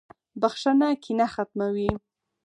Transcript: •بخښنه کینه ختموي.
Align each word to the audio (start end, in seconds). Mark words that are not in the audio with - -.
•بخښنه 0.41 0.89
کینه 1.03 1.25
ختموي. 1.33 1.91